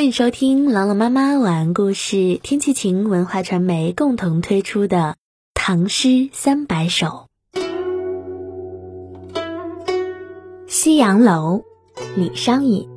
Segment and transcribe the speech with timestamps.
[0.00, 4.96] 欢迎收听朗朗妈妈晚安故事，天气晴文化传媒共同推出的
[5.52, 7.26] 《唐诗三百首》。
[10.66, 11.64] 《夕阳楼》
[12.16, 12.88] 李商隐。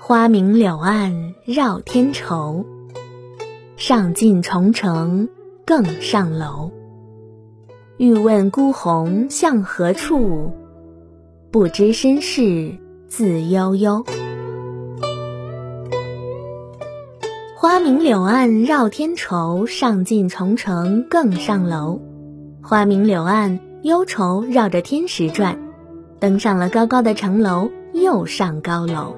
[0.00, 2.66] 花明柳暗绕天愁，
[3.76, 5.28] 上尽重城
[5.64, 6.72] 更上楼。
[7.98, 10.50] 欲问孤鸿向何处？
[11.52, 12.76] 不知身世
[13.06, 14.04] 自悠悠。
[17.66, 22.00] 花明柳暗绕天愁，上尽重城更上楼。
[22.62, 25.58] 花明柳暗，忧愁绕着天时转，
[26.20, 29.16] 登上了高高的城楼，又上高楼。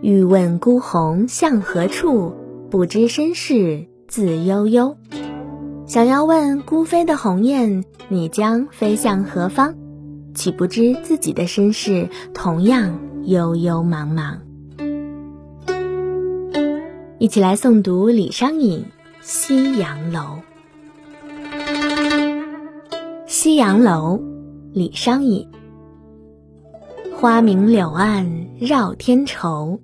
[0.00, 2.32] 欲问孤鸿向何处？
[2.70, 4.96] 不知身世自悠悠。
[5.84, 9.74] 想要问孤飞的鸿雁，你将飞向何方？
[10.32, 14.38] 岂不知自己的身世同样悠悠茫茫。
[17.24, 18.80] 一起来诵读李商隐
[19.22, 20.20] 《夕阳楼》。
[23.26, 24.18] 《夕阳楼》
[24.74, 25.48] 李商隐。
[27.16, 29.80] 花明柳暗绕天愁，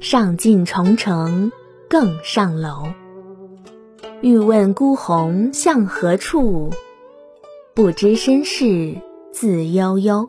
[0.00, 1.52] 上尽重城
[1.88, 2.82] 更上楼。
[4.20, 6.68] 欲问孤鸿向何处？
[7.76, 8.92] 不知身世
[9.30, 10.28] 自悠悠。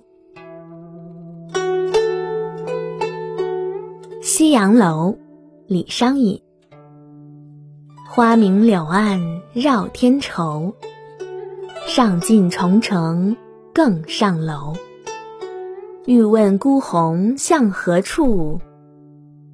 [4.21, 5.11] 《夕阳楼》
[5.67, 6.39] 李商隐。
[8.08, 9.19] 花明柳暗
[9.52, 10.71] 绕天愁，
[11.88, 13.35] 上尽重城
[13.73, 14.75] 更上楼。
[16.05, 18.59] 欲问孤鸿向何处？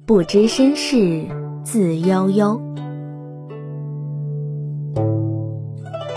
[0.04, 1.24] 不知身世
[1.64, 2.60] 自悠悠。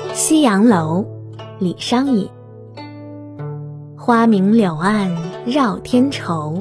[0.14, 1.06] 《夕阳楼》
[1.58, 2.30] 李商隐。
[3.96, 5.10] 花明柳暗
[5.46, 6.60] 绕天愁。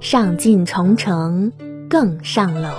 [0.00, 1.52] 上尽重城
[1.90, 2.70] 更上楼。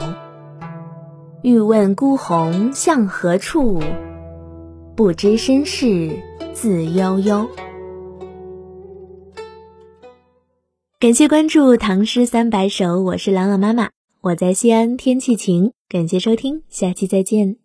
[1.43, 3.81] 欲问孤鸿向何处？
[4.95, 6.09] 不知身世
[6.53, 7.45] 自悠悠。
[10.97, 13.89] 感谢关注《唐诗三百首》，我是朗朗妈妈，
[14.21, 15.73] 我在西安，天气晴。
[15.89, 17.60] 感谢收听，下期再见。